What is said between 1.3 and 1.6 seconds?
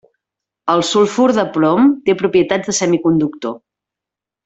de